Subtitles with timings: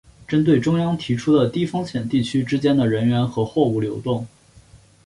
[0.27, 4.25] 针对中央提出的低风险地区之间的人员和货物流动